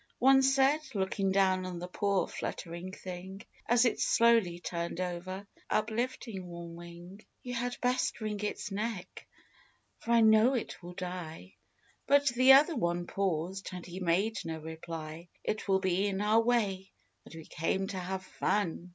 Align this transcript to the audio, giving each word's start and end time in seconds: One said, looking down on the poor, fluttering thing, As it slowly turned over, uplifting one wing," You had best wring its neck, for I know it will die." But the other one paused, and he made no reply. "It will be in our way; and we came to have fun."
One 0.17 0.41
said, 0.41 0.79
looking 0.95 1.31
down 1.31 1.63
on 1.63 1.77
the 1.77 1.87
poor, 1.87 2.27
fluttering 2.27 2.91
thing, 2.91 3.43
As 3.67 3.85
it 3.85 3.99
slowly 3.99 4.57
turned 4.57 4.99
over, 4.99 5.45
uplifting 5.69 6.47
one 6.47 6.73
wing," 6.73 7.21
You 7.43 7.53
had 7.53 7.77
best 7.81 8.19
wring 8.19 8.39
its 8.39 8.71
neck, 8.71 9.27
for 9.99 10.09
I 10.09 10.21
know 10.21 10.55
it 10.55 10.81
will 10.81 10.95
die." 10.95 11.53
But 12.07 12.29
the 12.29 12.53
other 12.53 12.75
one 12.75 13.05
paused, 13.05 13.69
and 13.73 13.85
he 13.85 13.99
made 13.99 14.39
no 14.43 14.57
reply. 14.57 15.27
"It 15.43 15.67
will 15.67 15.79
be 15.79 16.07
in 16.07 16.19
our 16.19 16.41
way; 16.41 16.89
and 17.25 17.35
we 17.35 17.45
came 17.45 17.85
to 17.89 17.99
have 17.99 18.23
fun." 18.25 18.89